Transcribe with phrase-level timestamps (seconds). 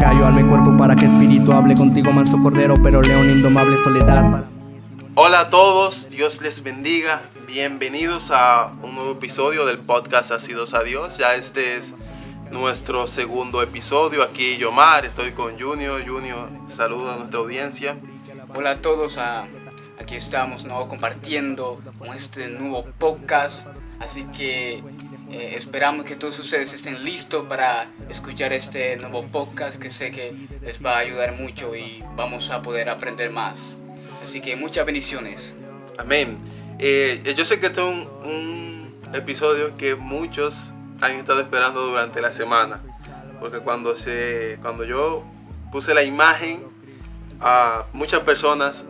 [0.00, 4.44] Callo alma y cuerpo para que espíritu hable contigo, manso cordero, pero león indomable soledad.
[5.16, 7.22] Hola a todos, Dios les bendiga.
[7.48, 11.18] Bienvenidos a un nuevo episodio del podcast Asidos a Dios.
[11.18, 11.94] Ya este es
[12.52, 14.22] nuestro segundo episodio.
[14.22, 16.06] Aquí Yomar, estoy con Junior.
[16.06, 17.96] Junior, saluda a nuestra audiencia.
[18.54, 19.46] Hola a todos, ah,
[20.00, 20.86] aquí estamos ¿no?
[20.86, 23.66] compartiendo con este nuevo podcast.
[23.98, 24.80] Así que
[25.30, 30.34] eh, esperamos que todos ustedes estén listos para escuchar este nuevo podcast que sé que
[30.62, 33.76] les va a ayudar mucho y vamos a poder aprender más.
[34.24, 35.56] Así que muchas bendiciones.
[35.98, 36.38] Amén.
[36.78, 42.20] Eh, yo sé que este es un, un episodio que muchos han estado esperando durante
[42.22, 42.80] la semana.
[43.40, 45.24] Porque cuando, se, cuando yo
[45.70, 46.64] puse la imagen
[47.40, 48.86] a muchas personas,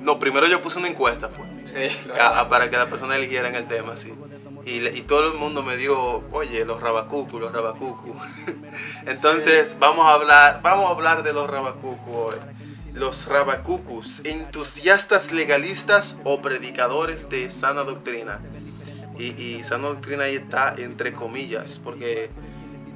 [0.00, 3.66] no, primero yo puse una encuesta pues, Sí, a- para que las personas eligieran el
[3.66, 4.12] tema, sí.
[4.68, 8.14] Y, todo el mundo me dijo, oye, los rabacucu, los rabacucu.
[9.06, 12.36] Entonces vamos a hablar, vamos a hablar de los rabacucu hoy.
[12.92, 18.40] Los rabacucus, entusiastas legalistas o predicadores de sana doctrina.
[19.18, 22.30] Y, y sana doctrina ahí está entre comillas, porque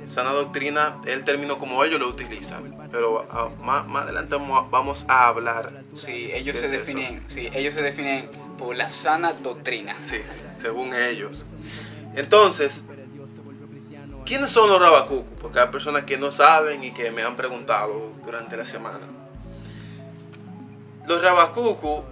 [0.04, 2.77] sana doctrina es el término como ellos lo utilizan.
[2.91, 5.84] Pero ah, más, más adelante vamos a- vamos a hablar.
[5.94, 6.84] Sí, ellos ¿Qué se es eso?
[6.98, 8.30] definen, sí, ellos se definen
[8.62, 9.98] por la sana doctrina.
[9.98, 10.20] Sí,
[10.56, 11.44] según ellos.
[12.14, 12.84] Entonces,
[14.24, 15.34] ¿quiénes son los rabacucu?
[15.36, 19.00] Porque hay personas que no saben y que me han preguntado durante la semana.
[21.08, 22.04] Los rabacucu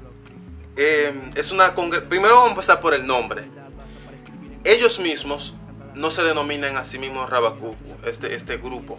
[0.77, 3.45] eh, es una Primero vamos a empezar por el nombre.
[4.65, 5.55] Ellos mismos
[5.95, 8.99] no se denominan a sí mismos rabacucu, este, este grupo,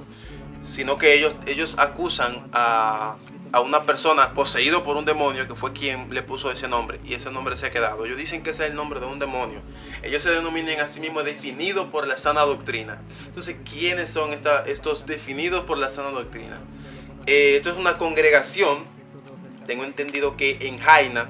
[0.64, 3.18] sino que ellos, ellos acusan a,
[3.54, 7.16] a una persona poseído por un demonio que fue quien le puso ese nombre y
[7.16, 8.06] ese nombre se ha quedado.
[8.06, 9.60] Ellos dicen que ese es el nombre de un demonio.
[10.04, 13.02] Ellos se denominan a sí mismos definidos por la sana doctrina.
[13.26, 16.62] Entonces, ¿quiénes son esta- estos definidos por la sana doctrina?
[17.26, 18.86] Eh, esto es una congregación,
[19.68, 21.30] tengo entendido que en Jaina,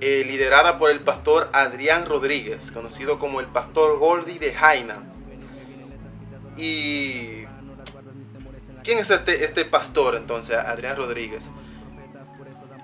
[0.00, 5.02] eh, liderada por el pastor Adrián Rodríguez, conocido como el pastor Gordy de Jaina.
[6.56, 7.37] Y
[8.84, 11.50] ¿quién es este, este pastor entonces, Adrián Rodríguez?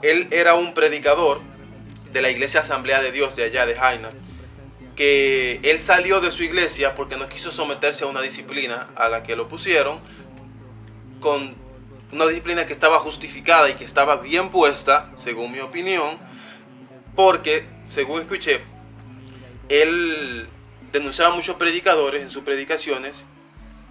[0.03, 1.41] Él era un predicador
[2.13, 4.11] de la iglesia Asamblea de Dios de allá de Jaina,
[4.95, 9.23] que él salió de su iglesia porque no quiso someterse a una disciplina a la
[9.23, 9.99] que lo pusieron,
[11.21, 11.57] con
[12.13, 16.19] una disciplina que estaba justificada y que estaba bien puesta, según mi opinión,
[17.17, 18.61] porque, según escuché,
[19.69, 20.49] él
[20.93, 23.27] denunciaba a muchos predicadores en sus predicaciones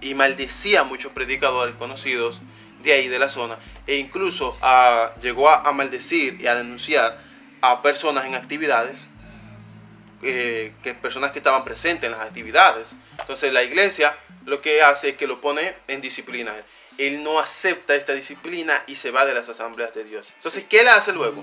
[0.04, 2.42] y maldecía a muchos predicadores conocidos
[2.82, 7.18] de ahí de la zona e incluso ah, llegó a, a maldecir y a denunciar
[7.62, 9.08] a personas en actividades
[10.22, 14.14] eh, que personas que estaban presentes en las actividades entonces la iglesia
[14.44, 16.54] lo que hace es que lo pone en disciplina
[16.98, 20.82] él no acepta esta disciplina y se va de las asambleas de Dios entonces ¿qué
[20.82, 21.42] le hace luego?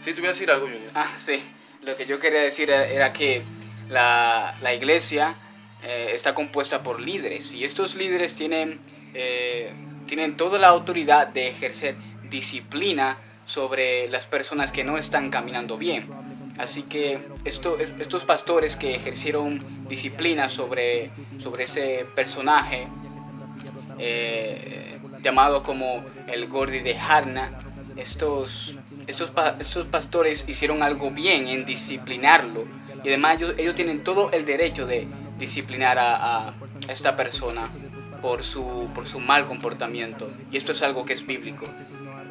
[0.00, 1.40] si tuviera que decir algo Junior Ah, sí.
[1.82, 3.42] Lo que yo quería decir era que
[3.88, 5.36] la, la iglesia
[5.84, 8.80] eh, está compuesta por líderes y estos líderes tienen,
[9.14, 9.72] eh,
[10.06, 11.96] tienen toda la autoridad de ejercer
[12.30, 16.08] disciplina sobre las personas que no están caminando bien.
[16.58, 22.86] Así que esto, es- estos pastores que ejercieron disciplina sobre, sobre ese personaje
[23.98, 27.58] eh, llamado como el Gordi de Harna,
[27.96, 28.74] estos,
[29.06, 32.64] estos, estos pastores hicieron algo bien en disciplinarlo
[33.04, 35.06] y además ellos, ellos tienen todo el derecho de
[35.42, 36.54] disciplinar a,
[36.88, 37.68] esta persona
[38.22, 41.66] por su, por su mal comportamiento y esto es algo que es bíblico.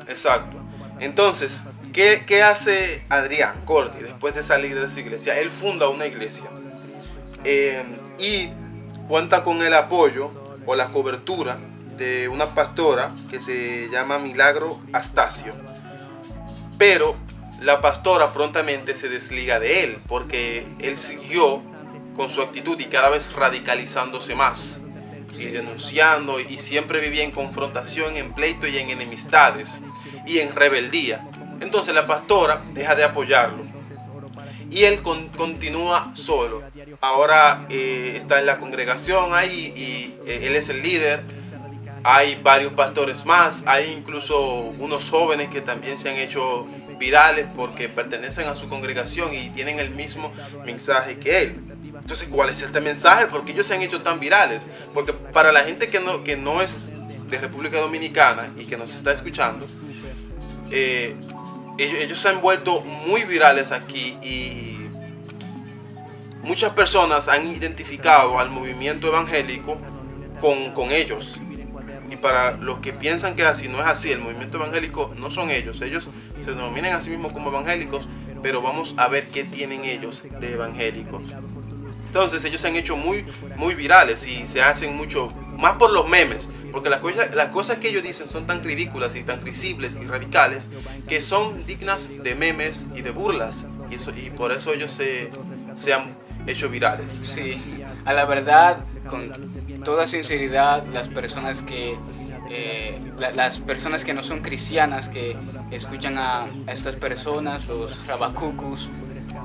[0.07, 0.57] Exacto.
[0.99, 5.37] Entonces, ¿qué, qué hace Adrián Corti después de salir de su iglesia?
[5.37, 6.49] Él funda una iglesia
[7.43, 7.83] eh,
[8.17, 8.49] y
[9.07, 10.31] cuenta con el apoyo
[10.65, 11.59] o la cobertura
[11.97, 15.53] de una pastora que se llama Milagro Astacio.
[16.77, 17.15] Pero
[17.59, 21.61] la pastora prontamente se desliga de él porque él siguió
[22.15, 24.81] con su actitud y cada vez radicalizándose más
[25.37, 29.79] y denunciando y siempre vivía en confrontación, en pleito y en enemistades
[30.27, 31.27] y en rebeldía.
[31.61, 33.63] Entonces la pastora deja de apoyarlo
[34.69, 36.63] y él con- continúa solo.
[37.01, 41.23] Ahora eh, está en la congregación ahí y eh, él es el líder.
[42.03, 44.39] Hay varios pastores más, hay incluso
[44.79, 46.67] unos jóvenes que también se han hecho
[46.99, 50.31] virales porque pertenecen a su congregación y tienen el mismo
[50.65, 51.70] mensaje que él.
[52.11, 53.27] Entonces, ¿cuál es este mensaje?
[53.27, 54.67] Porque ellos se han hecho tan virales.
[54.93, 56.89] Porque para la gente que no, que no es
[57.29, 59.65] de República Dominicana y que nos está escuchando,
[60.71, 61.15] eh,
[61.77, 64.89] ellos, se han vuelto muy virales aquí y
[66.43, 69.79] muchas personas han identificado al movimiento evangélico
[70.41, 71.39] con, con ellos.
[72.09, 75.49] y para los que piensan que así no es así, el movimiento evangélico no son
[75.49, 76.09] ellos, ellos
[76.43, 78.09] se denominan a sí mismos como evangélicos,
[78.43, 81.23] pero vamos a ver qué tienen ellos de evangélicos.
[82.11, 83.25] Entonces ellos se han hecho muy,
[83.55, 87.77] muy virales y se hacen mucho, más por los memes, porque las cosas, las cosas
[87.77, 90.67] que ellos dicen son tan ridículas y tan risibles y radicales
[91.07, 93.65] que son dignas de memes y de burlas.
[93.89, 95.31] Y, eso, y por eso ellos se,
[95.73, 96.17] se han
[96.47, 97.21] hecho virales.
[97.23, 97.61] Sí,
[98.03, 99.31] a la verdad, con
[99.85, 101.95] toda sinceridad, las personas que
[102.49, 105.37] eh, las personas que no son cristianas, que
[105.71, 108.89] escuchan a, estas personas, los rabacucus,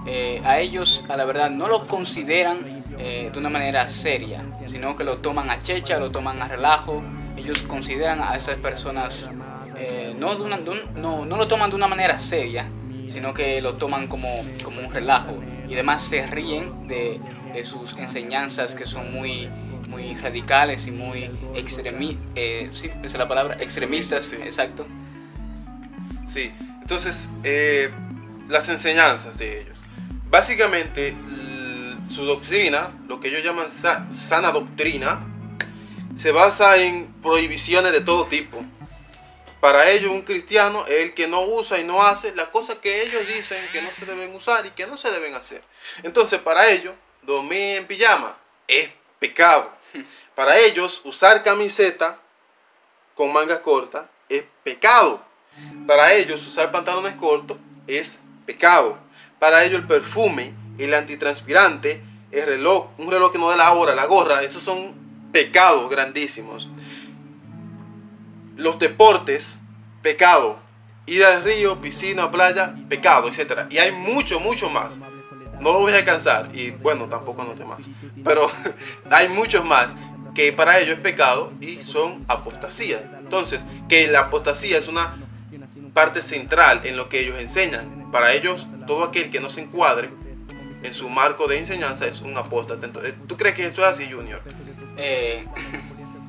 [0.07, 4.97] eh, a ellos, a la verdad, no lo consideran eh, de una manera seria, sino
[4.97, 7.03] que lo toman a checha, lo toman a relajo.
[7.37, 9.29] Ellos consideran a estas personas,
[10.19, 12.67] no, no, no, lo toman de una manera seria,
[13.09, 14.29] sino que lo toman como,
[14.65, 15.39] como un relajo.
[15.69, 17.21] Y además se ríen de,
[17.53, 19.51] de sus enseñanzas que son muy
[19.89, 24.87] muy radicales y muy extremi eh, sí, es la palabra, extremistas, exacto.
[26.27, 27.91] Sí, entonces, eh,
[28.49, 29.79] las enseñanzas de ellos.
[30.37, 31.17] Básicamente,
[32.07, 35.27] su doctrina, lo que ellos llaman sana doctrina,
[36.15, 38.63] se basa en prohibiciones de todo tipo.
[39.63, 43.05] Para ellos, un cristiano es el que no usa y no hace las cosas que
[43.05, 45.65] ellos dicen que no se deben usar y que no se deben hacer.
[46.03, 46.93] Entonces, para ellos,
[47.23, 48.37] dormir en pijama
[48.69, 49.73] es pecado.
[50.35, 52.21] Para ellos, usar camiseta
[53.15, 55.25] con manga corta es pecado.
[55.87, 57.57] Para ellos, usar pantalones cortos
[57.87, 59.06] es pecado.
[59.39, 63.95] Para ellos, el perfume, el antitranspirante, el reloj, un reloj que no da la hora,
[63.95, 64.95] la gorra, esos son
[65.33, 66.71] pecados grandísimos.
[68.57, 69.59] Los deportes,
[70.03, 70.59] pecado.
[71.07, 73.67] Ir al río, piscina, playa, pecado, etc.
[73.71, 74.99] Y hay mucho, mucho más.
[75.61, 76.49] No lo voy a alcanzar.
[76.55, 77.89] Y bueno, tampoco no más.
[78.25, 78.51] Pero
[79.11, 79.95] hay muchos más
[80.37, 83.03] que para ellos es pecado y son apostasías.
[83.19, 85.17] Entonces, que la apostasía es una
[85.95, 87.96] parte central en lo que ellos enseñan.
[88.17, 90.09] Para ellos, todo aquel que no se encuadre
[90.83, 92.87] en su marco de enseñanza es un apóstata.
[92.87, 94.41] Entonces, ¿tú crees que esto es así, Junior?
[94.97, 95.45] Eh,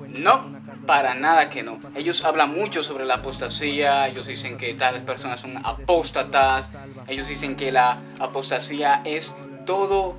[0.10, 0.52] no,
[0.86, 1.80] para nada que no.
[1.96, 6.72] Ellos hablan mucho sobre la apostasía, ellos dicen que tales personas son apóstatas,
[7.08, 9.34] ellos dicen que la apostasía es
[9.66, 10.18] todo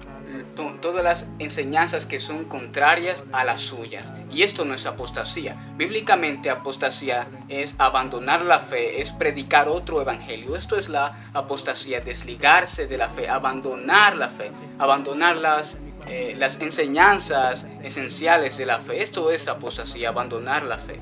[0.81, 4.13] todas las enseñanzas que son contrarias a las suyas.
[4.31, 5.57] Y esto no es apostasía.
[5.77, 10.57] Bíblicamente apostasía es abandonar la fe, es predicar otro evangelio.
[10.57, 15.77] Esto es la apostasía, desligarse de la fe, abandonar la fe, abandonar las,
[16.09, 19.03] eh, las enseñanzas esenciales de la fe.
[19.03, 21.01] Esto es apostasía, abandonar la fe.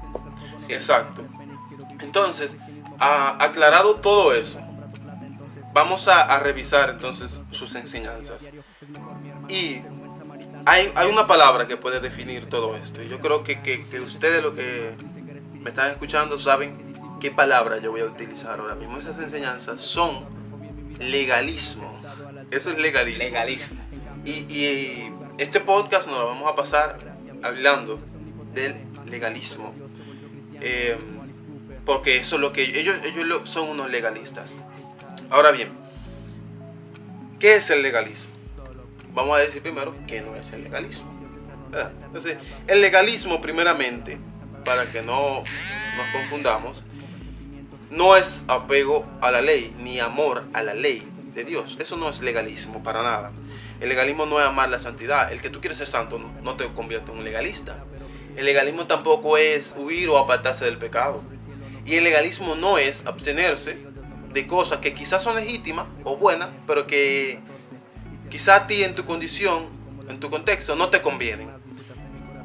[0.69, 1.25] Exacto.
[2.01, 2.59] Entonces,
[2.99, 4.61] aclarado todo eso,
[5.73, 8.51] vamos a revisar entonces sus enseñanzas.
[9.49, 9.81] Y
[10.65, 13.03] hay, hay, una palabra que puede definir todo esto.
[13.03, 14.95] Y yo creo que, que, que, ustedes lo que
[15.61, 18.99] me están escuchando saben qué palabra yo voy a utilizar ahora mismo.
[18.99, 20.25] Esas enseñanzas son
[20.99, 22.01] legalismo.
[22.51, 23.25] Eso es legalismo.
[23.25, 23.77] Legalismo.
[24.25, 26.99] Y, y este podcast nos lo vamos a pasar
[27.43, 28.01] hablando
[28.55, 28.77] del
[29.11, 29.73] legalismo.
[30.61, 30.97] Eh,
[31.85, 34.59] porque eso es lo que ellos, ellos son unos legalistas.
[35.31, 35.71] Ahora bien,
[37.39, 38.36] ¿qué es el legalismo?
[39.17, 41.11] Vamos a decir primero que no es el legalismo.
[42.05, 42.37] Entonces,
[42.69, 44.19] el legalismo primeramente,
[44.65, 46.85] para que no nos confundamos,
[47.91, 51.79] no es apego a la ley, ni amor a la ley de Dios.
[51.81, 53.33] Eso no es legalismo para nada.
[53.81, 55.33] El legalismo no es amar la santidad.
[55.33, 57.85] El que tú quieres ser santo no te convierte en un legalista.
[58.37, 61.25] El legalismo tampoco es huir o apartarse del pecado.
[61.87, 63.79] Y el legalismo no es abstenerse
[64.33, 67.41] de cosas que quizás son legítimas o buenas, pero que
[68.31, 69.67] quizá a ti en tu condición,
[70.09, 71.51] en tu contexto, no te convienen.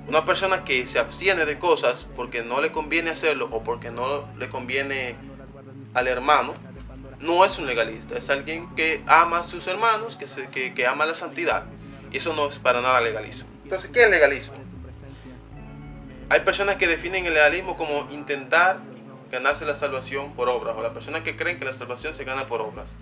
[0.07, 4.27] Una persona que se abstiene de cosas porque no le conviene hacerlo o porque no
[4.37, 5.15] le conviene
[5.93, 6.53] al hermano,
[7.19, 11.05] no es un legalista, es alguien que ama a sus hermanos, que, se, que, ama
[11.05, 11.65] la santidad.
[12.11, 13.47] Y eso no es para nada legalismo.
[13.63, 14.55] Entonces, ¿qué es legalismo?
[16.29, 18.79] Hay personas que definen el legalismo como intentar
[19.31, 22.47] ganarse la salvación por obras, o las personas que creen que la salvación se gana
[22.47, 22.95] por obras.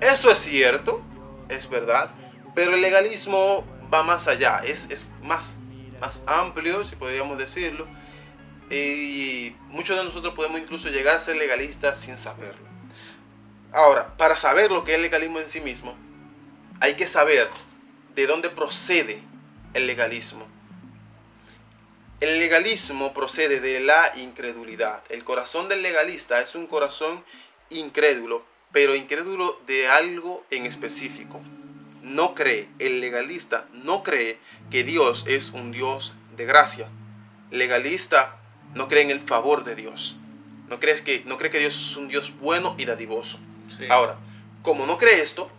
[0.00, 1.02] Eso es cierto,
[1.48, 2.10] es verdad,
[2.54, 5.58] pero el legalismo va más allá, es, es más,
[6.00, 7.86] más amplio, si podríamos decirlo,
[8.70, 12.66] y muchos de nosotros podemos incluso llegar a ser legalistas sin saberlo.
[13.72, 15.96] Ahora, para saber lo que es el legalismo en sí mismo,
[16.80, 17.48] hay que saber
[18.14, 19.22] de dónde procede
[19.74, 20.46] el legalismo.
[22.20, 25.02] El legalismo procede de la incredulidad.
[25.08, 27.24] El corazón del legalista es un corazón
[27.70, 31.40] incrédulo, pero incrédulo de algo en específico.
[32.02, 34.38] No cree, el legalista no cree
[34.70, 36.88] que Dios es un Dios de gracia.
[37.50, 38.38] legalista
[38.74, 40.16] no cree en el favor de Dios.
[40.68, 43.38] No, crees que, no cree que Dios es un Dios bueno y dadivoso.
[43.76, 43.86] Sí.
[43.88, 44.18] Ahora,
[44.62, 45.50] como no cree esto,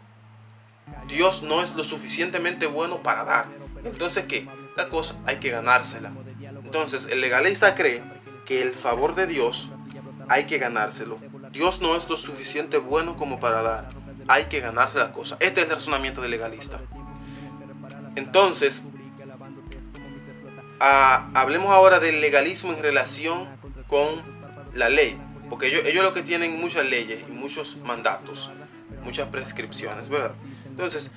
[1.08, 3.48] Dios no es lo suficientemente bueno para dar.
[3.84, 4.48] Entonces, ¿qué?
[4.78, 6.12] La cosa hay que ganársela.
[6.64, 8.04] Entonces, el legalista cree
[8.46, 9.70] que el favor de Dios
[10.28, 11.18] hay que ganárselo.
[11.52, 13.90] Dios no es lo suficiente bueno como para dar.
[14.28, 15.38] Hay que ganarse la cosa.
[15.40, 16.80] Este es el razonamiento del legalista.
[18.16, 18.84] Entonces,
[20.80, 23.48] hablemos ahora del legalismo en relación
[23.88, 24.08] con
[24.74, 25.20] la ley.
[25.50, 28.52] Porque ellos, ellos lo que tienen muchas leyes y muchos mandatos,
[29.04, 30.36] muchas prescripciones, ¿verdad?
[30.68, 31.12] Entonces,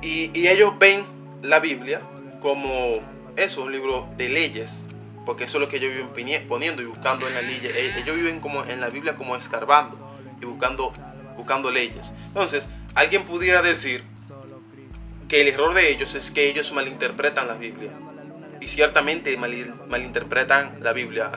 [0.00, 1.04] y, y ellos ven
[1.42, 2.00] la Biblia
[2.40, 3.00] como
[3.36, 4.88] eso, un libro de leyes,
[5.28, 7.60] porque eso es lo que ellos viven poniendo y buscando en la ley.
[7.62, 10.90] E- Ellos viven como en la Biblia como escarbando y buscando,
[11.36, 12.14] buscando leyes.
[12.28, 14.02] Entonces, alguien pudiera decir
[15.28, 17.90] que el error de ellos es que ellos malinterpretan la Biblia.
[18.62, 21.30] Y ciertamente mal- malinterpretan la Biblia.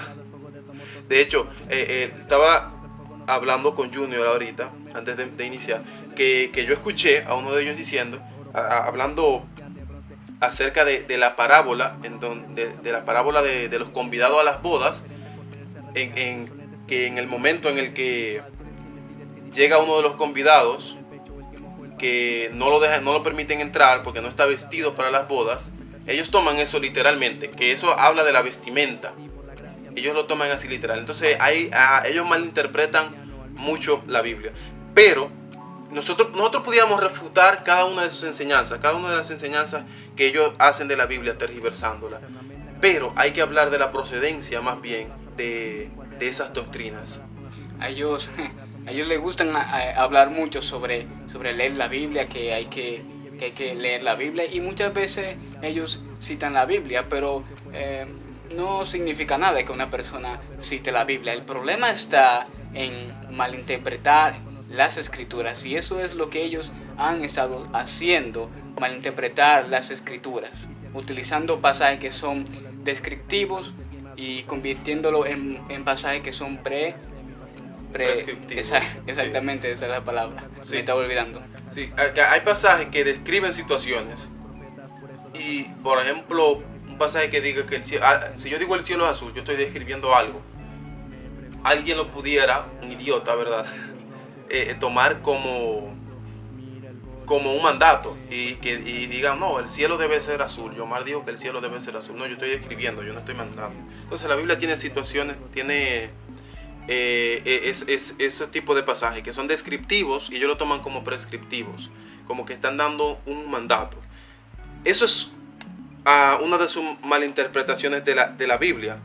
[1.10, 2.72] De hecho, eh, eh, estaba
[3.28, 5.84] hablando con Junior ahorita, antes de, de iniciar,
[6.16, 8.22] que, que yo escuché a uno de ellos diciendo,
[8.54, 9.44] a- a- hablando
[10.40, 14.40] acerca de, de la parábola, en donde, de, de la parábola de, de los convidados
[14.40, 15.06] a las bodas,
[15.96, 18.42] en, en- que en el momento en el que
[19.54, 20.98] llega uno de los convidados,
[21.98, 25.70] que no lo dejan, no lo permiten entrar porque no está vestido para las bodas,
[26.08, 29.14] ellos toman eso literalmente, que eso habla de la vestimenta.
[29.96, 31.00] Ellos lo toman así literal.
[31.00, 33.14] Entonces ahí, ah, ellos malinterpretan
[33.56, 34.52] mucho la Biblia.
[34.96, 35.30] Pero
[35.92, 39.84] nosotros, nosotros pudiéramos refutar cada una de sus enseñanzas, cada una de las enseñanzas
[40.16, 42.20] que ellos hacen de la Biblia tergiversándola.
[42.82, 45.08] Pero hay que hablar de la procedencia más bien
[45.38, 47.22] de, de esas doctrinas.
[47.80, 48.30] A ellos,
[48.88, 53.04] a ellos les gustan hablar mucho sobre, sobre leer la Biblia, que hay que,
[53.38, 58.06] que hay que leer la Biblia y muchas veces ellos citan la Biblia, pero eh,
[58.56, 61.34] no significa nada que una persona cite la Biblia.
[61.34, 64.36] El problema está en malinterpretar
[64.70, 70.52] las escrituras y eso es lo que ellos han estado haciendo, malinterpretar las escrituras,
[70.94, 72.46] utilizando pasajes que son
[72.84, 73.74] descriptivos
[74.16, 76.96] y convirtiéndolo en, en pasajes que son pre
[77.92, 78.88] pre- Prescriptivos, esa- sí.
[79.08, 80.44] exactamente, esa es la palabra.
[80.64, 80.74] Sí.
[80.74, 81.42] Me estaba olvidando.
[81.70, 84.30] Sí, hay pasajes que describen situaciones.
[85.34, 88.84] Y, por ejemplo, un pasaje que diga que el cielo, ah, si yo digo el
[88.84, 90.42] cielo es azul, yo estoy describiendo algo.
[91.64, 93.66] Alguien lo pudiera, un idiota, ¿verdad?
[94.54, 95.96] Eh, tomar como,
[97.26, 100.76] como un mandato y que y digan, no, el cielo debe ser azul.
[100.76, 102.18] Yo más digo que el cielo debe ser azul.
[102.18, 103.80] No, yo estoy describiendo, yo no estoy mandando.
[104.04, 106.10] Entonces la Biblia tiene situaciones, tiene
[106.94, 111.06] eh, es, es, ese tipo de pasajes que son descriptivos y ellos lo toman como
[111.06, 111.90] prescriptivos,
[112.28, 113.98] como que están dando un mandato.
[114.84, 115.32] Eso es
[116.04, 119.00] ah, una de sus malinterpretaciones de la, de la Biblia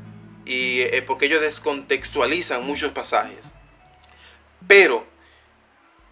[0.44, 3.52] y eh, porque ellos descontextualizan muchos pasajes.
[4.66, 5.06] Pero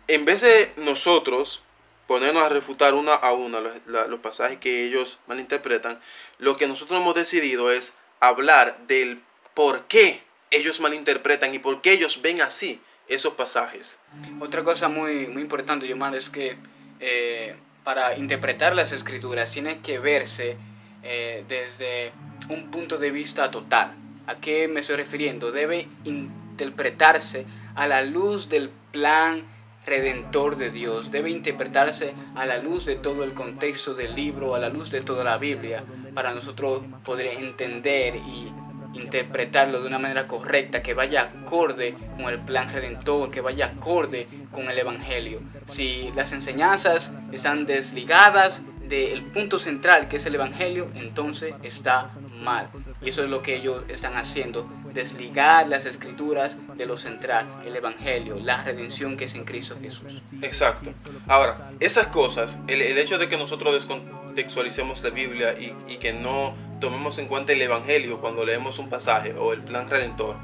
[0.07, 1.64] en vez de nosotros
[2.07, 5.99] ponernos a refutar una a una los, la- los pasajes que ellos malinterpretan,
[6.39, 9.21] lo que nosotros hemos decidido es hablar del
[9.55, 13.99] por qué ellos malinterpretan y por qué ellos ven así esos pasajes.
[14.41, 16.57] Otra cosa muy, muy importante, Yomar, es que
[17.01, 20.57] eh, para interpretar las escrituras tiene que verse
[21.03, 22.13] eh, desde
[22.49, 23.95] un punto de vista total.
[24.27, 25.53] ¿A qué me estoy refiriendo?
[25.53, 29.45] Debe interpretarse a la luz del plan
[29.87, 31.11] redentor de Dios.
[31.11, 35.01] Debe interpretarse a la luz de todo el contexto del libro, a la luz de
[35.01, 35.83] toda la Biblia,
[36.15, 38.53] para nosotros poder entender y
[38.95, 44.27] interpretarlo de una manera correcta, que vaya acorde con el plan redentor, que vaya acorde
[44.53, 45.41] con el Evangelio.
[45.67, 48.63] Si las enseñanzas están desligadas
[48.95, 52.09] del punto central que es el Evangelio, entonces está
[52.41, 52.71] mal.
[53.03, 57.77] Y eso es lo que ellos están haciendo, desligar las escrituras de lo central, el
[57.77, 60.05] Evangelio, la redención que es en Cristo Jesús.
[60.43, 60.93] Exacto.
[61.27, 67.19] Ahora, esas cosas, el, hecho de que nosotros descontextualicemos la Biblia y, que no tomemos
[67.19, 70.37] en cuenta el Evangelio cuando leemos un pasaje o el plan redentor,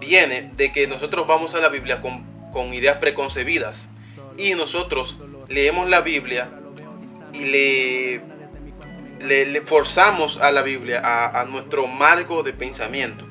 [0.00, 3.90] viene de que nosotros vamos a la Biblia con ideas preconcebidas
[4.36, 6.50] y nosotros leemos la Biblia
[7.32, 8.22] y le,
[9.20, 13.24] le, forzamos a la Biblia, a, a nuestro marco de pensamiento.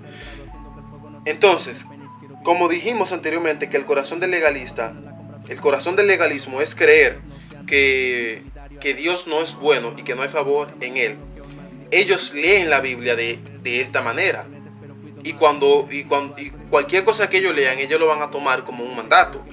[1.25, 1.85] Entonces,
[2.43, 4.95] como dijimos anteriormente, que el corazón del legalista,
[5.49, 7.19] el corazón del legalismo es creer
[7.67, 8.43] que,
[8.79, 11.17] que Dios no es bueno y que no hay favor en él.
[11.91, 14.45] Ellos leen la Biblia de, de esta manera.
[15.23, 18.63] Y, cuando, y, cuando, y cualquier cosa que ellos lean, ellos lo van a tomar
[18.63, 19.43] como un mandato.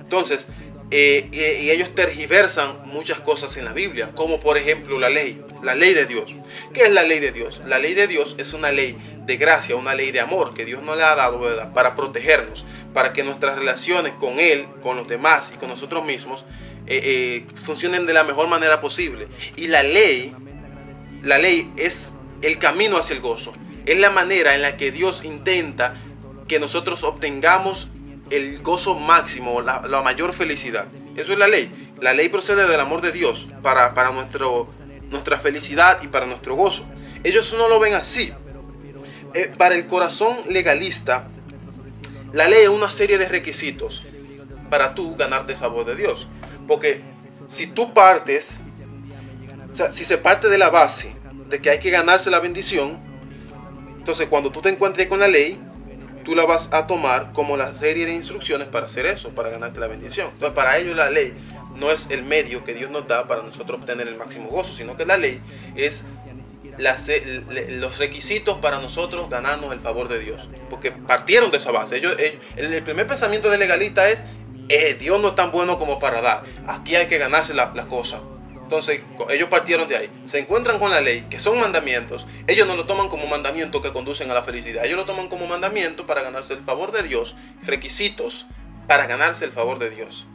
[0.00, 0.48] Entonces,
[0.94, 1.30] eh,
[1.62, 5.94] y ellos tergiversan muchas cosas en la Biblia, como por ejemplo la ley, la ley
[5.94, 6.34] de Dios.
[6.74, 7.62] ¿Qué es la ley de Dios?
[7.64, 8.94] La ley de Dios es una ley
[9.24, 11.40] de gracia, una ley de amor que Dios nos le ha dado
[11.72, 16.44] para protegernos, para que nuestras relaciones con Él, con los demás y con nosotros mismos
[16.86, 19.28] eh, eh, funcionen de la mejor manera posible.
[19.56, 20.34] Y la ley,
[21.22, 23.54] la ley es el camino hacia el gozo,
[23.86, 25.94] es la manera en la que Dios intenta
[26.48, 27.88] que nosotros obtengamos
[28.32, 30.88] el gozo máximo, la, mayor felicidad.
[31.16, 31.70] Eso es la ley.
[32.00, 34.70] La ley procede del amor de Dios para, para nuestro,
[35.10, 36.86] nuestra felicidad y para nuestro gozo.
[37.22, 38.32] Ellos no lo ven así.
[39.34, 41.28] Eh, para el corazón legalista,
[42.32, 44.04] la ley es una serie de requisitos
[44.70, 46.26] para tú ganarte favor de Dios.
[46.66, 47.02] Porque
[47.46, 48.58] si tú partes,
[49.70, 51.14] o sea, si se parte de la base
[51.50, 52.98] de que hay que ganarse la bendición,
[53.98, 55.60] entonces cuando tú te encuentres con la ley,
[56.24, 59.80] tú la vas a tomar como la serie de instrucciones para hacer eso, para ganarte
[59.80, 60.28] la bendición.
[60.32, 61.34] Entonces, para ellos la ley
[61.76, 64.96] no es el medio que Dios nos da para nosotros obtener el máximo gozo, sino
[64.96, 65.40] que la ley
[65.74, 66.04] es
[67.78, 70.48] los requisitos para nosotros ganarnos el favor de Dios.
[70.70, 71.96] Porque partieron de esa base.
[71.96, 72.16] Ellos,
[72.56, 74.24] el, primer pensamiento del legalista es,
[74.68, 76.44] eh, Dios no es tan bueno como para dar.
[76.66, 78.20] Aquí hay que ganarse las la cosas.
[78.72, 80.10] Entonces, ellos partieron de ahí.
[80.24, 82.26] Se encuentran con la ley, que son mandamientos.
[82.46, 84.82] Ellos no lo toman como mandamiento que conducen a la felicidad.
[84.82, 87.36] Ellos lo toman como mandamiento para ganarse el favor de Dios.
[87.60, 88.46] Requisitos
[88.88, 90.26] para ganarse el favor de Dios.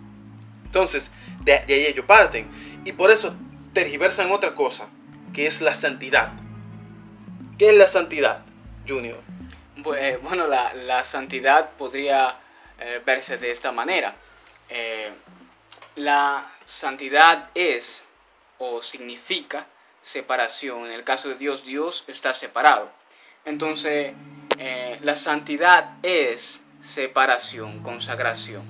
[0.66, 1.10] Entonces,
[1.46, 2.48] de, ahí ellos parten.
[2.86, 3.36] Y por eso
[3.74, 4.88] tergiversan otra cosa,
[5.34, 6.34] que es la santidad.
[7.58, 8.42] ¿Qué es la santidad,
[8.88, 9.18] Junior?
[9.98, 12.38] Eh, bueno, la, santidad podría
[12.80, 14.14] eh, verse de esta manera.
[14.70, 15.10] Eh,
[15.96, 18.04] la santidad es
[18.60, 19.68] o significa
[20.02, 20.86] separación.
[20.86, 22.90] En el caso de Dios, Dios está separado.
[23.46, 24.14] Entonces,
[24.58, 28.64] eh, la santidad es separación, consagración.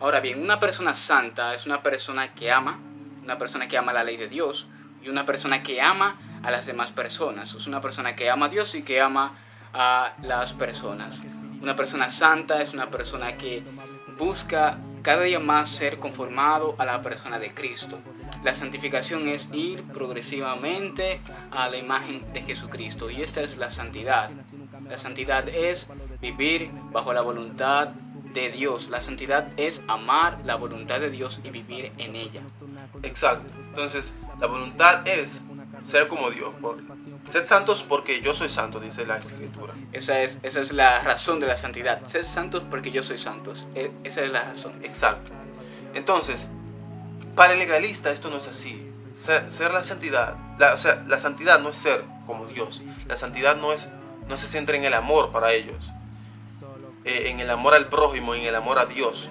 [0.00, 2.78] Ahora bien, una persona santa es una persona que ama,
[3.22, 4.66] una persona que ama la ley de Dios
[5.02, 7.54] y una persona que ama a las demás personas.
[7.54, 9.36] Es una persona que ama a Dios y que ama
[9.72, 11.20] a las personas.
[11.60, 13.62] Una persona santa es una persona que
[14.16, 17.96] busca cada día más ser conformado a la persona de Cristo.
[18.44, 21.20] La santificación es ir progresivamente
[21.50, 24.30] a la imagen de Jesucristo y esta es la santidad.
[24.88, 25.88] La santidad es
[26.20, 27.88] vivir bajo la voluntad
[28.32, 28.90] de Dios.
[28.90, 32.42] La santidad es amar la voluntad de Dios y vivir en ella.
[33.02, 33.50] Exacto.
[33.64, 35.42] Entonces, la voluntad es
[35.82, 36.52] ser como Dios.
[36.60, 36.78] Por,
[37.28, 39.74] sed santos porque yo soy santo, dice la escritura.
[39.92, 42.06] Esa es, esa es la razón de la santidad.
[42.06, 43.52] Sed santos porque yo soy santo.
[43.74, 44.72] E, esa es la razón.
[44.82, 45.30] Exacto.
[45.94, 46.50] Entonces,
[47.38, 48.84] para el legalista esto no es así.
[49.14, 52.82] Ser, la santidad, la, o sea, la santidad no es ser como Dios.
[53.06, 53.88] La santidad no es,
[54.28, 55.92] no se centra en el amor para ellos,
[57.04, 59.30] eh, en el amor al prójimo, en el amor a Dios,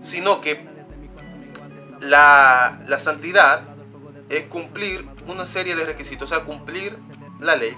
[0.00, 0.66] sino que
[2.00, 3.62] la, la santidad
[4.28, 6.98] es cumplir una serie de requisitos, o sea, cumplir
[7.38, 7.76] la ley.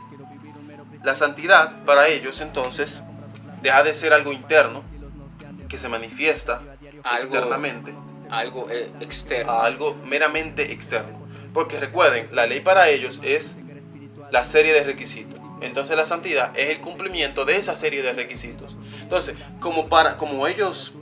[1.05, 3.03] La santidad para ellos entonces
[3.61, 4.83] deja de ser algo interno
[5.69, 6.62] que se manifiesta
[7.19, 7.95] externamente
[8.33, 9.53] algo eh, externo.
[9.53, 11.21] A algo meramente externo.
[11.53, 13.59] Porque recuerden, la ley para ellos es
[14.31, 15.40] la serie de requisitos.
[15.61, 18.77] Entonces la santidad es el cumplimiento de esa serie de requisitos.
[19.03, 20.95] Entonces, como, para, como ellos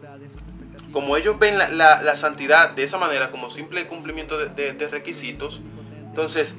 [0.92, 5.60] como ellos ven la, santidad de esa manera, como simple cumplimiento de, requisitos,
[6.08, 6.58] entonces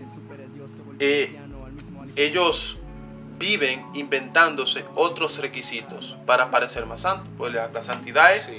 [1.00, 1.38] eh,
[2.16, 2.78] ellos
[3.38, 7.28] viven inventándose otros requisitos para parecer más santos.
[7.38, 8.50] Pues la, santidad es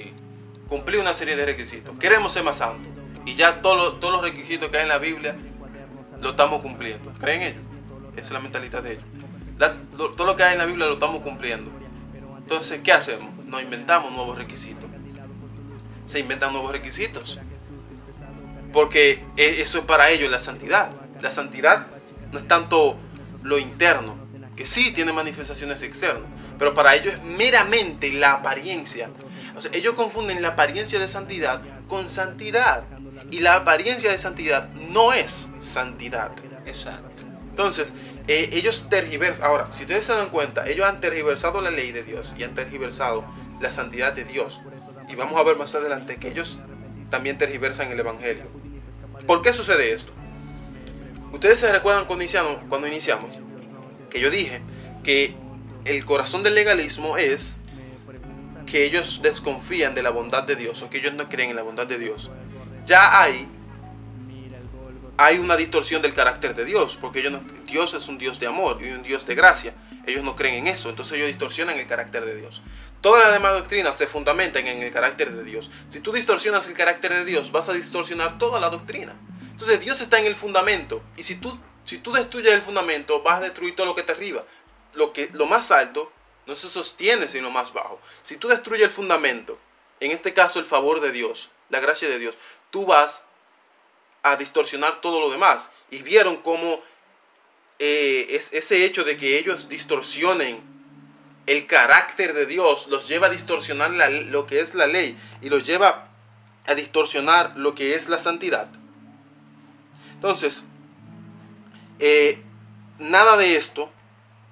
[0.69, 1.97] cumplir una serie de requisitos.
[1.99, 2.91] Queremos ser más santos.
[3.25, 5.37] Y ya todos los requisitos que hay en la Biblia
[6.21, 7.13] lo estamos cumpliendo.
[7.19, 7.63] ¿Creen ellos?
[8.13, 9.05] Esa es la mentalidad de ellos.
[9.97, 11.71] todo lo que hay en la Biblia lo estamos cumpliendo.
[12.39, 13.31] Entonces, ¿qué hacemos?
[13.47, 14.85] Nos inventamos nuevos requisitos.
[16.07, 17.39] Se inventan nuevos requisitos.
[18.73, 20.91] Porque e, eso es para ellos la santidad.
[21.21, 21.87] La santidad
[22.33, 22.97] no es tanto
[23.43, 24.17] lo interno,
[24.57, 26.25] que sí tiene manifestaciones externas,
[26.59, 29.11] pero para ellos es meramente la apariencia
[29.57, 32.85] o sea, ellos confunden la apariencia de santidad con santidad.
[33.31, 36.33] Y la apariencia de santidad no es santidad.
[36.67, 37.23] Exacto.
[37.49, 37.93] Entonces,
[38.29, 39.45] eh, ellos tergiversan.
[39.45, 42.55] Ahora, si ustedes se dan cuenta, ellos han tergiversado la ley de Dios y han
[42.55, 43.25] tergiversado
[43.61, 44.61] la santidad de Dios.
[45.09, 46.61] Y vamos a ver más adelante que ellos
[47.11, 48.45] también tergiversan el Evangelio.
[49.27, 50.13] ¿Por qué sucede esto?
[51.33, 53.31] Ustedes se recuerdan cuando iniciamos, cuando iniciamos
[54.11, 54.63] que yo dije
[55.03, 55.35] que
[55.85, 57.57] el corazón del legalismo es
[58.67, 61.63] que ellos desconfían de la bondad de Dios o que ellos no creen en la
[61.63, 62.31] bondad de Dios,
[62.85, 63.49] ya hay,
[65.17, 68.79] hay una distorsión del carácter de Dios, porque ellos Dios es un Dios de amor
[68.83, 69.75] y un Dios de gracia.
[70.07, 72.63] Ellos no creen en eso, entonces ellos distorsionan el carácter de Dios.
[73.01, 75.71] Todas las demás doctrinas se fundamentan en el carácter de Dios.
[75.87, 79.17] Si tú distorsionas el carácter de Dios, vas a distorsionar toda la doctrina.
[79.51, 81.03] Entonces Dios está en el fundamento.
[81.17, 84.13] Y si tú, si tú destruyes el fundamento, vas a destruir todo lo que está
[84.13, 84.45] arriba.
[84.95, 86.13] Lo, que, lo más alto
[86.47, 88.01] no se sostiene sino más bajo.
[88.23, 89.59] Si tú destruyes el fundamento,
[90.01, 92.37] en este caso el favor de Dios, la gracia de Dios,
[92.71, 93.25] tú vas
[94.23, 95.71] a distorsionar todo lo demás.
[95.91, 96.83] Y vieron cómo
[97.79, 100.73] eh, es, ese hecho de que ellos distorsionen
[101.47, 105.67] el carácter de Dios los lleva a distorsionar lo que es la ley y los
[105.67, 106.09] lleva
[106.67, 108.69] a distorsionar lo que es la santidad.
[110.15, 110.67] Entonces,
[111.99, 112.41] eh,
[113.01, 113.91] nada de esto,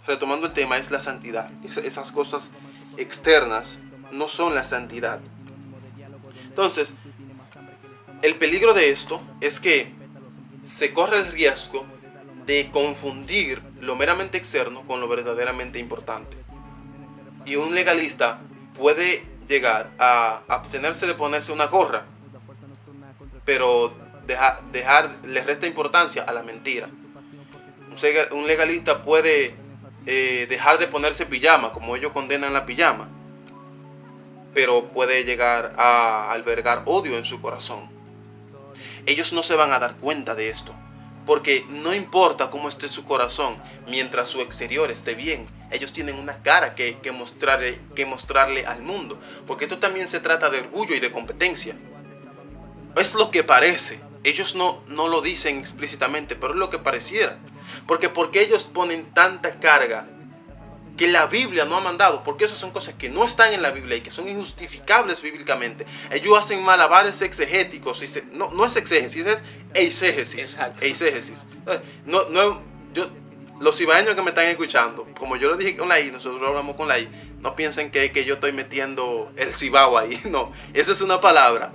[0.06, 1.50] retomando el tema, es la santidad.
[1.64, 2.50] esas cosas
[2.96, 3.78] externas
[4.12, 5.20] no son la santidad.
[6.44, 6.94] Entonces,
[8.22, 9.92] el peligro de esto es que
[10.64, 11.86] se corre el riesgo
[12.46, 16.36] de confundir lo meramente externo con lo verdaderamente importante.
[17.46, 18.40] Y un legalista
[18.76, 22.06] puede llegar a abstenerse de ponerse una gorra,
[23.44, 23.94] pero
[24.26, 26.88] dejar, le resta importancia a la mentira.
[28.32, 29.54] Un legalista puede
[30.06, 33.08] eh, dejar de ponerse pijama, como ellos condenan la pijama,
[34.54, 37.88] pero puede llegar a albergar odio en su corazón.
[39.06, 40.74] Ellos no se van a dar cuenta de esto,
[41.26, 43.56] porque no importa cómo esté su corazón,
[43.88, 48.82] mientras su exterior esté bien, ellos tienen una cara que, que, mostrarle, que mostrarle al
[48.82, 51.76] mundo, porque esto también se trata de orgullo y de competencia.
[52.96, 57.38] Es lo que parece, ellos no, no lo dicen explícitamente, pero es lo que pareciera.
[57.90, 60.06] Porque porque ellos ponen tanta carga
[60.96, 63.72] que la Biblia no ha mandado, porque esas son cosas que no están en la
[63.72, 65.84] Biblia y que son injustificables bíblicamente.
[66.12, 69.42] Ellos hacen malabares exegéticos, y no, no es exégesis, es
[69.74, 70.56] eisegesis.
[70.80, 71.46] eisegesis.
[72.06, 72.62] No, no,
[72.94, 73.10] yo,
[73.58, 76.76] los ibaeños que me están escuchando, como yo lo dije con la I, nosotros hablamos
[76.76, 77.08] con la I,
[77.40, 81.72] no piensen que, que yo estoy metiendo el cibao ahí, no, esa es una palabra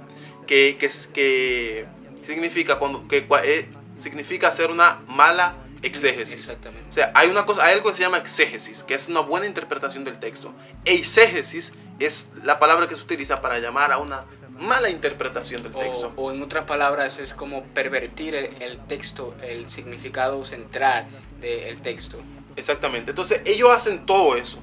[0.47, 1.85] que, que, que
[2.25, 6.57] significa cuando que eh, significa hacer una mala exégesis.
[6.89, 9.45] O sea, hay una cosa, hay algo que se llama exégesis, que es una buena
[9.45, 10.53] interpretación del texto.
[10.85, 14.25] Eisegesis es la palabra que se utiliza para llamar a una
[14.57, 16.13] mala interpretación del texto.
[16.15, 21.07] O, en otras palabras es como pervertir el, texto, el significado central
[21.41, 22.19] del texto.
[22.55, 23.11] Exactamente.
[23.11, 24.59] Entonces ellos hacen todo eso.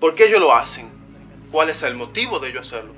[0.00, 0.90] ¿Por qué ellos lo hacen?
[1.50, 2.94] ¿Cuál es el motivo de ellos hacerlo?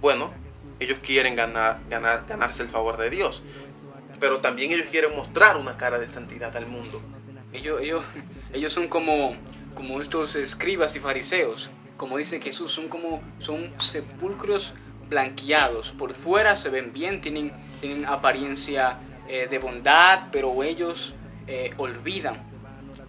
[0.00, 0.32] Bueno,
[0.80, 3.42] ellos quieren ganar, ganar, ganarse el favor de Dios.
[4.22, 7.02] Pero también ellos quieren mostrar una cara de santidad al mundo.
[7.52, 8.04] Ellos, ellos,
[8.52, 9.36] ellos son como,
[9.74, 11.70] como estos escribas y fariseos.
[11.96, 14.74] Como dice Jesús, son como son sepulcros
[15.08, 15.90] blanqueados.
[15.90, 21.16] Por fuera se ven bien, tienen, tienen apariencia eh, de bondad, pero ellos
[21.48, 22.40] eh, olvidan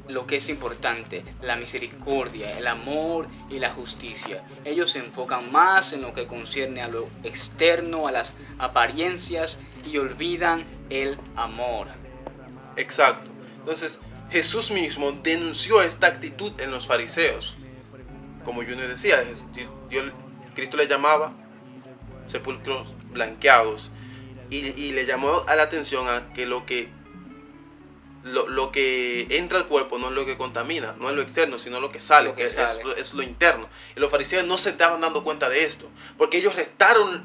[0.07, 4.43] lo que es importante, la misericordia, el amor y la justicia.
[4.65, 9.57] Ellos se enfocan más en lo que concierne a lo externo, a las apariencias
[9.89, 11.87] y olvidan el amor.
[12.75, 13.31] Exacto.
[13.59, 17.55] Entonces, Jesús mismo denunció esta actitud en los fariseos.
[18.43, 19.23] Como les decía,
[20.53, 21.33] Cristo le llamaba
[22.25, 23.89] sepulcros blanqueados
[24.49, 26.89] y, y le llamó a la atención a que lo que
[28.23, 31.79] lo, que entra al cuerpo no es lo que contamina, no es lo externo, sino
[31.79, 32.45] lo que sale, que,
[32.97, 33.69] Es, lo interno.
[33.95, 37.23] Y los fariseos no se estaban dando cuenta de esto, porque ellos restaron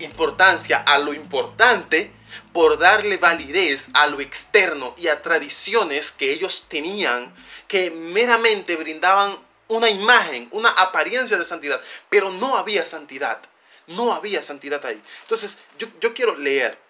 [0.00, 2.10] importancia a lo importante
[2.52, 7.32] por darle validez a lo externo y a tradiciones que ellos tenían
[7.68, 13.40] que meramente brindaban una imagen, una apariencia de santidad, pero no había santidad,
[13.86, 15.00] no había santidad ahí.
[15.22, 16.83] Entonces yo, yo quiero leer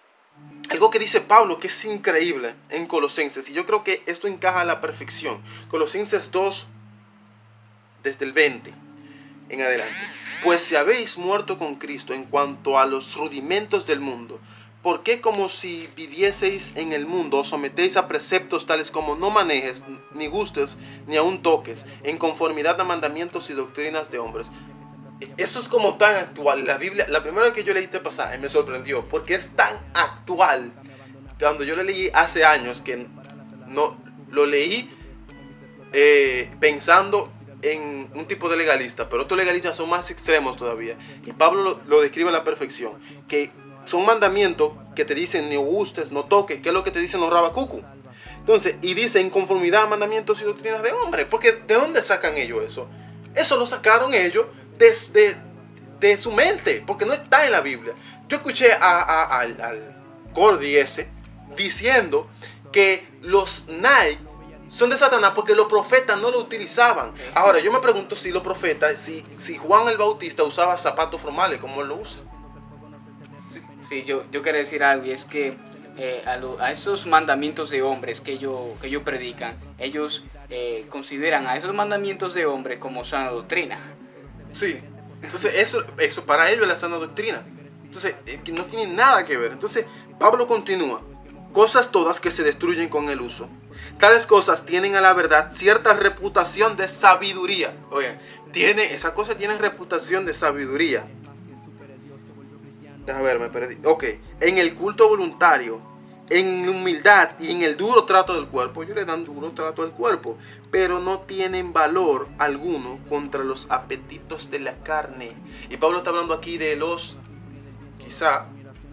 [0.70, 4.61] algo que dice Pablo que es increíble en Colosenses, y yo creo que esto encaja
[4.61, 5.40] a la perfección.
[5.68, 6.68] Colosenses 2,
[8.03, 8.72] desde el 20
[9.48, 9.94] en adelante.
[10.42, 14.40] Pues si habéis muerto con Cristo en cuanto a los rudimentos del mundo,
[14.83, 19.31] ¿por qué como si vivieseis en el mundo os sometéis a preceptos tales como no
[19.31, 24.48] manejes, ni gustes, ni aun toques, en conformidad a mandamientos y doctrinas de hombres?
[25.37, 26.64] Eso es como tan actual.
[26.66, 30.72] La Biblia, la primera que yo leí este pasaje me sorprendió porque es tan actual.
[31.38, 33.07] Cuando yo lo leí hace años que
[33.66, 33.96] no
[34.31, 34.90] lo leí
[35.92, 37.31] eh, pensando
[37.62, 40.96] en un tipo de legalista, pero otros legalistas son más extremos todavía.
[41.24, 42.92] Y Pablo lo, describe a la perfección,
[43.27, 43.50] que
[43.85, 47.20] son mandamientos que te dicen no gustes, no toques, que es lo que te dicen
[47.20, 47.83] los rabacucu.
[48.38, 52.37] Entonces, y dice en conformidad a mandamientos y doctrinas de hombres, porque ¿de dónde sacan
[52.37, 52.88] ellos eso?
[53.35, 54.46] Eso lo sacaron ellos
[54.79, 55.37] desde
[56.01, 57.95] de su mente, porque no está en la Biblia.
[58.29, 59.97] Yo escuché a, al, al
[60.33, 61.09] Gordy ese
[61.57, 62.29] diciendo
[62.73, 64.19] que los Nike
[64.69, 67.13] son de Satanás porque los profetas no lo utilizaban.
[67.35, 71.59] Ahora, yo me pregunto si los profetas, si, si Juan el Bautista usaba zapatos formales
[71.59, 72.23] como él lo usa.
[73.89, 75.57] Sí, yo, yo quiero decir algo y es que
[75.97, 81.57] eh, a, esos mandamientos de hombres que ellos, que ellos predican, ellos eh, consideran a
[81.57, 83.79] esos mandamientos de hombres como sana doctrina.
[84.55, 84.81] Sí,
[85.21, 87.43] entonces eso, eso para ellos es la sana doctrina.
[87.85, 88.14] Entonces,
[88.53, 89.53] no tiene nada que ver.
[89.53, 89.85] Entonces,
[90.19, 91.03] Pablo continúa.
[91.53, 93.49] Cosas todas que se destruyen con el uso.
[93.99, 97.77] Tales cosas tienen a la verdad cierta reputación de sabiduría.
[97.90, 98.19] Oye,
[98.53, 101.07] tiene, esa cosa tiene reputación de sabiduría.
[103.07, 103.79] Déjame ver, me perdí.
[103.85, 104.05] Ok,
[104.40, 105.81] en el culto voluntario,
[106.35, 109.92] en humildad y en el duro trato del cuerpo, ellos le dan duro trato al
[109.92, 110.37] cuerpo,
[110.73, 115.33] pero no tienen valor alguno contra los apetitos de la carne.
[115.70, 117.18] Y Pablo está hablando aquí de los,
[118.05, 118.49] quizá,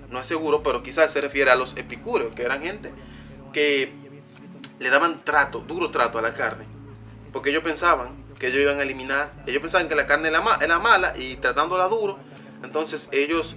[0.09, 2.93] no es seguro, pero quizá se refiere a los epicúreos, que eran gente
[3.51, 3.91] que
[4.79, 6.65] le daban trato, duro trato a la carne.
[7.33, 11.13] Porque ellos pensaban que ellos iban a eliminar, ellos pensaban que la carne era, mala
[11.17, 12.19] y tratándola duro,
[12.63, 13.55] entonces ellos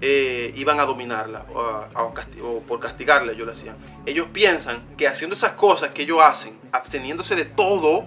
[0.00, 3.76] eh, iban a dominarla o, por castigarla, ellos lo hacían.
[4.04, 8.06] Ellos piensan que haciendo esas cosas que ellos hacen, absteniéndose de todo,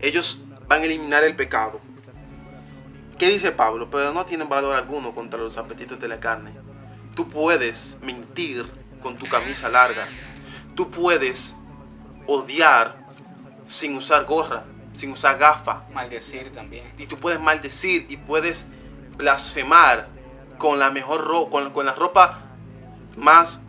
[0.00, 1.80] ellos van a eliminar el pecado.
[3.18, 3.88] ¿Qué dice Pablo?
[3.88, 6.52] Pero no tienen valor alguno contra los apetitos de la carne.
[7.14, 8.68] Tú puedes mentir
[9.00, 10.04] con tu camisa larga.
[10.74, 11.54] Tú puedes
[12.26, 13.06] odiar
[13.64, 15.84] sin usar gorra, sin usar gafa.
[15.92, 16.84] Maldecir también.
[16.98, 18.66] Y tú puedes maldecir y puedes
[19.16, 20.08] blasfemar
[20.62, 22.38] con la mejor ropa, con, la ropa
[23.16, 23.62] más,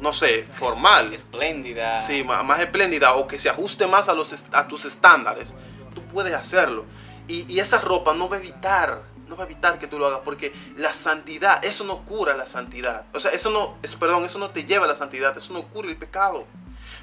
[0.00, 1.12] no sé, formal.
[1.12, 2.00] Espléndida.
[2.00, 5.52] Sí, más, espléndida o que se ajuste más a, los, a tus estándares.
[5.92, 6.84] Tú puedes hacerlo.
[7.26, 10.20] Y, esa ropa no va a evitar, no va a evitar que tú lo hagas
[10.24, 13.06] porque la santidad, eso no cura la santidad.
[13.12, 15.62] O sea, eso no, es, perdón, eso no te lleva a la santidad, eso no
[15.64, 16.46] cura el pecado.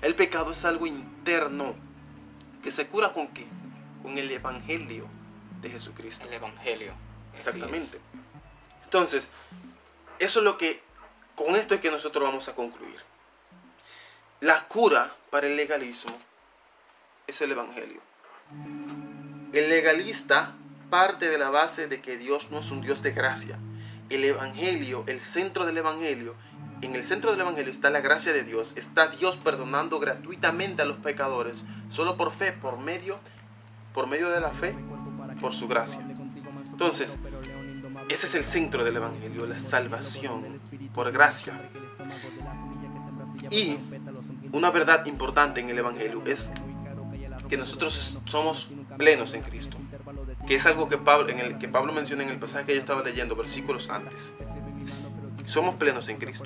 [0.02, 1.76] El pecado es algo interno
[2.64, 3.46] que se cura con qué?
[4.02, 5.10] Con el evangelio
[5.60, 6.26] de Jesucristo.
[6.26, 6.94] El evangelio.
[7.36, 8.00] Exactamente.
[8.88, 9.32] Entonces,
[10.20, 10.82] eso es lo que,
[11.36, 12.96] con esto es que nosotros vamos a concluir.
[14.40, 16.18] La cura para el legalismo
[17.28, 18.00] es el Evangelio.
[19.52, 20.56] El legalista
[20.90, 23.60] parte de la base de que Dios no es un Dios de gracia.
[24.10, 26.36] El Evangelio, el centro del Evangelio,
[26.82, 28.72] en el centro del Evangelio está la gracia de Dios.
[28.78, 33.20] Está Dios perdonando gratuitamente a los pecadores, solo por fe, por medio,
[33.94, 34.78] por medio de la fe,
[35.42, 36.08] por su gracia.
[36.72, 37.18] Entonces,
[38.10, 40.46] ese es el centro del Evangelio, la salvación
[40.94, 41.70] por gracia.
[43.50, 43.78] Y
[44.52, 46.52] una verdad importante en el Evangelio es
[47.50, 49.78] que nosotros somos plenos en Cristo,
[50.48, 52.80] que es algo que Pablo, en el, que Pablo menciona en el pasaje que yo
[52.80, 54.34] estaba leyendo, versículos antes.
[55.48, 56.44] Somos plenos en Cristo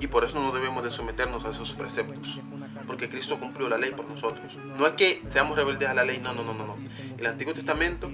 [0.00, 2.40] y por eso no debemos de someternos a esos preceptos,
[2.86, 4.58] porque Cristo cumplió la ley por nosotros.
[4.78, 6.78] No es que seamos rebeldes a la ley, no, no, no, no.
[7.18, 8.10] El Antiguo Testamento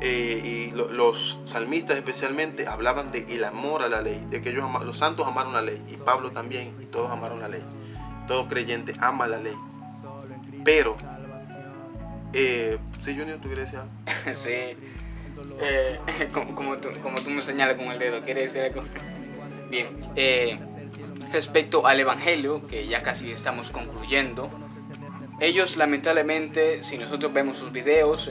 [0.00, 4.64] eh, y los salmistas especialmente hablaban de el amor a la ley, de que ellos
[4.84, 7.64] los santos amaron la ley y Pablo también y todos amaron la ley.
[8.28, 9.56] Todo creyente ama la ley.
[10.64, 10.96] Pero,
[12.32, 13.92] eh, ¿sí, Junior, tú quieres decir algo?
[14.34, 14.76] sí.
[15.62, 15.98] Eh,
[16.32, 18.86] como, tú, me señalas con el dedo, ¿quieres decir algo?
[19.70, 19.88] Bien.
[20.16, 20.58] Eh,
[21.32, 24.50] respecto al Evangelio, que ya casi estamos concluyendo,
[25.40, 28.28] ellos lamentablemente, si nosotros vemos sus videos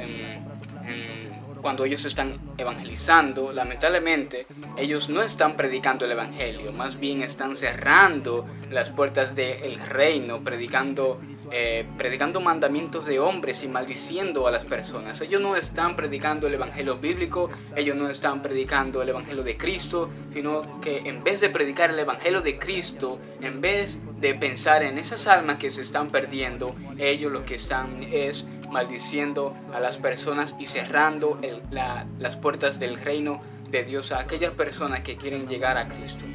[1.61, 8.45] cuando ellos están evangelizando, lamentablemente, ellos no están predicando el Evangelio, más bien están cerrando
[8.69, 15.19] las puertas del reino, predicando, eh, predicando mandamientos de hombres y maldiciendo a las personas.
[15.21, 20.09] Ellos no están predicando el Evangelio bíblico, ellos no están predicando el Evangelio de Cristo,
[20.31, 24.97] sino que en vez de predicar el Evangelio de Cristo, en vez de pensar en
[24.97, 30.55] esas almas que se están perdiendo, ellos lo que están es maldiciendo a las personas
[30.59, 31.39] y cerrando
[31.71, 36.25] las puertas del reino de Dios a aquellas personas que quieren llegar a Cristo.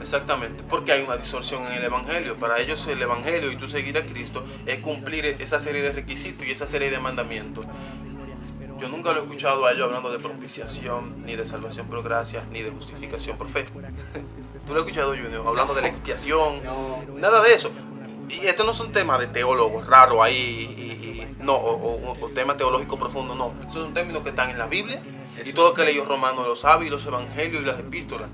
[0.00, 2.36] Exactamente, porque hay una distorsión en el Evangelio.
[2.36, 6.46] Para ellos el Evangelio y tú seguir a Cristo es cumplir esa serie de requisitos
[6.46, 7.66] y esa serie de mandamientos.
[8.78, 12.46] Yo nunca lo he escuchado a ellos hablando de propiciación, ni de salvación por gracia,
[12.50, 13.66] ni de justificación por fe.
[14.66, 15.46] ¿Tú lo has escuchado, Junior?
[15.46, 16.62] Hablando de la expiación,
[17.16, 17.70] nada de eso.
[18.30, 20.90] Y esto no es un tema de teólogos raro ahí
[21.40, 23.54] no, o, tema teológico profundo, no.
[23.62, 25.02] Esos son términos que están en la Biblia
[25.44, 28.30] y todo lo que leyó Romano, los sabios, los evangelios y las epístolas.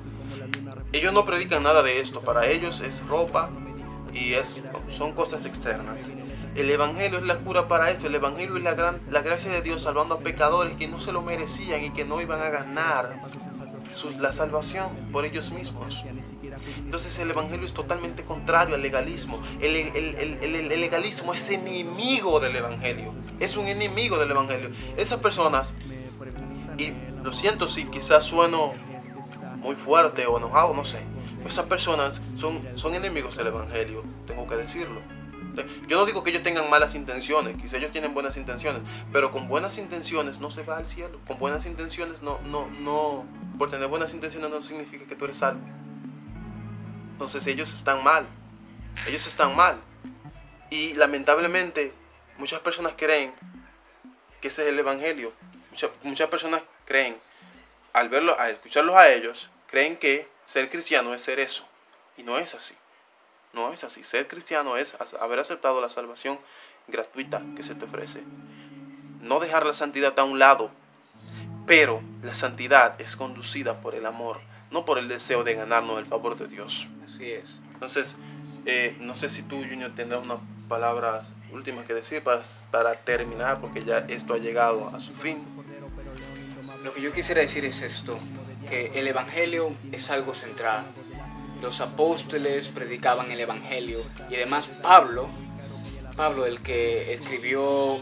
[0.93, 3.51] Ellos no predican nada de esto, para ellos es ropa
[4.13, 6.11] y es, son cosas externas.
[6.55, 8.07] El Evangelio es la cura para esto.
[8.07, 11.13] El Evangelio es la, gran, la gracia de Dios salvando a pecadores que no se
[11.13, 13.21] lo merecían y que no iban a ganar
[14.19, 16.05] la salvación por ellos mismos.
[16.79, 19.41] Entonces el Evangelio es totalmente contrario al legalismo.
[19.61, 23.15] El, legalismo es enemigo del Evangelio.
[23.39, 24.71] Es un enemigo del Evangelio.
[24.97, 25.75] Esas personas,
[26.79, 28.75] y lo siento si quizás sueno
[29.57, 31.05] muy fuerte o enojado, no sé.
[31.47, 35.01] Esas personas son, son enemigos del Evangelio, tengo que decirlo.
[35.89, 39.49] Yo no digo que ellos tengan malas intenciones, quizás ellos tienen buenas intenciones, pero con
[39.49, 41.19] buenas intenciones no se va al cielo.
[41.27, 43.25] Con buenas intenciones no, no, no,
[43.59, 45.61] por tener buenas intenciones no significa que tú eres salvo.
[47.13, 48.27] Entonces ellos están mal.
[49.09, 49.81] Ellos están mal.
[50.71, 51.95] Y lamentablemente
[52.39, 53.33] muchas personas creen
[54.41, 55.33] que ese es el evangelio.
[56.03, 57.17] Muchas personas creen,
[57.97, 61.67] al verlo, al escucharlos a ellos, creen que ser cristiano es ser eso.
[62.19, 62.75] Y no es así.
[63.55, 64.05] No es así.
[64.05, 66.39] Ser cristiano es haber aceptado la salvación
[66.89, 68.23] gratuita que se te ofrece.
[69.23, 70.71] No dejar la santidad a un lado.
[71.67, 76.05] Pero la santidad es conducida por el amor, no por el deseo de ganarnos el
[76.05, 76.89] favor de Dios.
[77.03, 77.49] Así es.
[77.73, 78.17] Entonces,
[78.67, 83.59] eh, no sé si tú, Junior, tendrás unas palabras últimas que decir para, para terminar,
[83.61, 85.56] porque ya esto ha llegado a su fin.
[86.87, 88.19] Lo que yo quisiera decir es esto,
[88.71, 90.87] que el Evangelio es algo central
[91.63, 95.29] los apóstoles predicaban el Evangelio y además Pablo,
[96.17, 97.97] Pablo el que escribió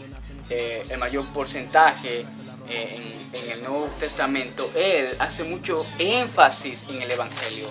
[0.49, 2.25] eh, el mayor porcentaje
[2.67, 7.69] eh, en, el Nuevo Testamento, él hace mucho énfasis en el Evangelio.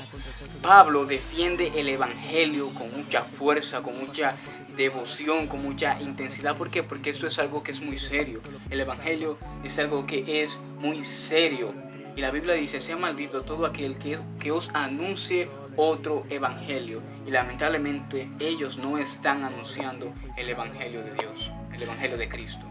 [0.62, 4.34] Pablo defiende el Evangelio con mucha fuerza, con mucha
[4.76, 6.56] devoción, con mucha intensidad.
[6.56, 6.82] ¿Por qué?
[6.82, 8.40] Porque esto es algo que es muy serio.
[8.70, 11.74] El Evangelio es algo que es muy serio.
[12.16, 17.30] Y la Biblia dice, sea maldito todo aquel que, que os anuncie otro evangelio y
[17.30, 22.64] lamentablemente ellos no están anunciando el evangelio de Dios, el evangelio de Cristo.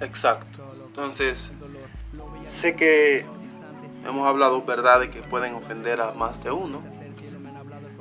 [0.00, 0.62] Exacto.
[0.86, 1.52] Entonces,
[2.44, 3.24] sé que
[4.06, 6.82] hemos hablado verdades que pueden ofender a más de uno.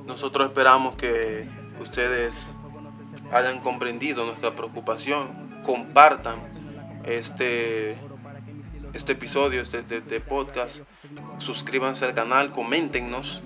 [0.06, 1.48] Nosotros esperamos que
[1.80, 2.56] ustedes
[3.32, 5.30] hayan comprendido nuestra preocupación,
[5.65, 6.41] compartan
[7.06, 7.96] este,
[8.94, 10.82] este episodio este, de, podcast,
[11.38, 13.41] suscríbanse al canal, coméntenos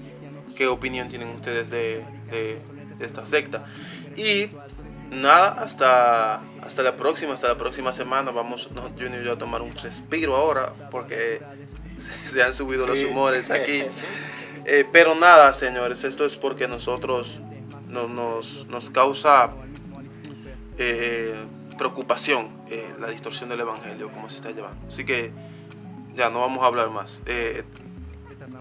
[0.56, 2.04] qué opinión tienen ustedes de,
[3.00, 3.66] esta secta.
[4.16, 4.50] Y
[5.12, 8.32] nada, hasta, hasta la próxima, hasta la próxima semana.
[8.32, 11.42] Vamos, Junior y yo a tomar un respiro ahora porque
[12.26, 13.84] se han subido los humores aquí.
[14.68, 17.40] Eh, pero nada, señores, esto es porque nosotros
[17.88, 19.54] nos, nos causa
[20.78, 21.36] eh,
[21.78, 24.88] preocupación eh, la distorsión del evangelio, como se está llevando.
[24.88, 25.32] Así que
[26.16, 27.22] ya no vamos a hablar más.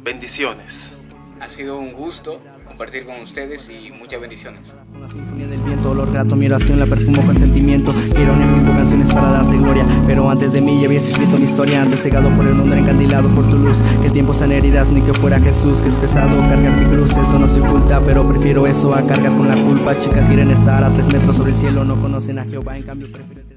[0.00, 0.98] bendiciones.
[1.40, 4.74] Ha sido un gusto compartir con ustedes y muchas bendiciones.
[4.90, 7.92] Con la sinfonía del viento, olor grato, mi oración la perfumo con sentimiento.
[8.14, 11.82] Quiero escribo canciones para darte gloria, pero antes de mí ya habías escrito mi historia,
[11.82, 13.82] antes cegado por el mundo, encandilado por tu luz.
[14.00, 17.16] Que el tiempo sean heridas, ni que fuera Jesús, que es pesado cargar mi cruz,
[17.16, 19.98] eso no se oculta, pero prefiero eso a cargar con la culpa.
[19.98, 23.10] Chicas quieren estar a tres metros sobre el cielo, no conocen a Jehová, en cambio
[23.10, 23.53] prefiero